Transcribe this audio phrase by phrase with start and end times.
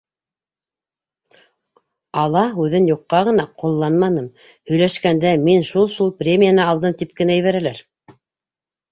[2.21, 4.25] «Ала» һүҙен юҡҡа ғына ҡулланманым,
[4.71, 7.83] һөйләшкәндә, «мин шул-шул премияны алдым», тип кенә ебәрәләр.